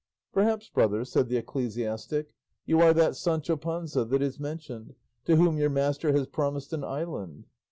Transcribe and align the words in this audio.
"Perhaps, 0.33 0.69
brother," 0.69 1.05
said 1.05 1.29
the 1.29 1.37
ecclesiastic, 1.37 2.33
"you 2.65 2.79
are 2.79 2.91
that 2.91 3.15
Sancho 3.15 3.55
Panza 3.55 4.03
that 4.03 4.23
is 4.23 4.39
mentioned, 4.39 4.95
to 5.25 5.35
whom 5.35 5.57
your 5.59 5.69
master 5.69 6.11
has 6.13 6.25
promised 6.25 6.73
an 6.73 6.83
island?" 6.83 7.45